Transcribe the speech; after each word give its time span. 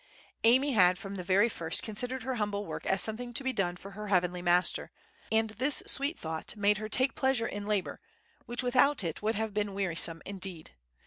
Amy 0.45 0.71
had 0.71 0.97
from 0.97 1.13
the 1.13 1.23
very 1.23 1.47
first 1.47 1.83
considered 1.83 2.23
her 2.23 2.33
humble 2.37 2.65
work 2.65 2.87
as 2.87 3.03
something 3.03 3.35
to 3.35 3.43
be 3.43 3.53
done 3.53 3.75
for 3.75 3.91
her 3.91 4.07
Heavenly 4.07 4.41
Master, 4.41 4.89
and 5.31 5.51
this 5.51 5.83
sweet 5.85 6.17
thought 6.17 6.55
made 6.57 6.77
her 6.79 6.89
take 6.89 7.13
pleasure 7.13 7.45
in 7.45 7.67
labor, 7.67 8.01
which 8.47 8.63
without 8.63 9.03
it 9.03 9.21
would 9.21 9.35
have 9.35 9.53
been 9.53 9.75
wearisome 9.75 10.23
indeed. 10.25 10.71